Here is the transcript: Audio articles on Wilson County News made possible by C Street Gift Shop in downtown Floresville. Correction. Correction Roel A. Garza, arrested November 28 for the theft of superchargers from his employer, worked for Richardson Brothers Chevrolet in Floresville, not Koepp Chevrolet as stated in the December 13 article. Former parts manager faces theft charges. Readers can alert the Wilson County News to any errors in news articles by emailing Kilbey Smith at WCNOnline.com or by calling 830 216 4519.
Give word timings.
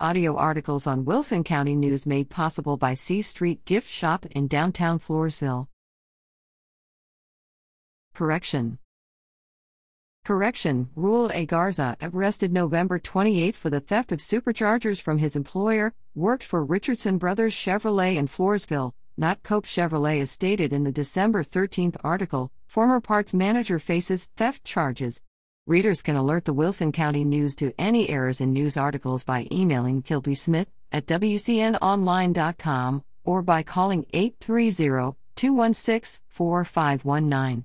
Audio 0.00 0.34
articles 0.34 0.88
on 0.88 1.04
Wilson 1.04 1.44
County 1.44 1.76
News 1.76 2.04
made 2.04 2.28
possible 2.28 2.76
by 2.76 2.94
C 2.94 3.22
Street 3.22 3.64
Gift 3.64 3.88
Shop 3.88 4.26
in 4.26 4.48
downtown 4.48 4.98
Floresville. 4.98 5.68
Correction. 8.12 8.78
Correction 10.24 10.88
Roel 10.96 11.30
A. 11.32 11.46
Garza, 11.46 11.96
arrested 12.02 12.52
November 12.52 12.98
28 12.98 13.54
for 13.54 13.70
the 13.70 13.78
theft 13.78 14.10
of 14.10 14.18
superchargers 14.18 15.00
from 15.00 15.18
his 15.18 15.36
employer, 15.36 15.94
worked 16.16 16.42
for 16.42 16.64
Richardson 16.64 17.16
Brothers 17.16 17.54
Chevrolet 17.54 18.16
in 18.16 18.26
Floresville, 18.26 18.94
not 19.16 19.44
Koepp 19.44 19.64
Chevrolet 19.64 20.20
as 20.20 20.28
stated 20.28 20.72
in 20.72 20.82
the 20.82 20.90
December 20.90 21.44
13 21.44 21.92
article. 22.02 22.50
Former 22.66 23.00
parts 23.00 23.32
manager 23.32 23.78
faces 23.78 24.24
theft 24.36 24.64
charges. 24.64 25.22
Readers 25.66 26.02
can 26.02 26.14
alert 26.14 26.44
the 26.44 26.52
Wilson 26.52 26.92
County 26.92 27.24
News 27.24 27.56
to 27.56 27.72
any 27.78 28.10
errors 28.10 28.38
in 28.42 28.52
news 28.52 28.76
articles 28.76 29.24
by 29.24 29.48
emailing 29.50 30.02
Kilbey 30.02 30.36
Smith 30.36 30.68
at 30.92 31.06
WCNOnline.com 31.06 33.02
or 33.24 33.40
by 33.40 33.62
calling 33.62 34.04
830 34.12 35.16
216 35.36 36.20
4519. 36.28 37.64